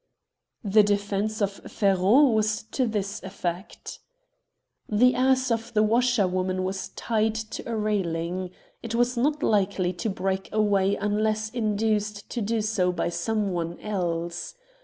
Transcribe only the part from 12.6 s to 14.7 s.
so by some one else.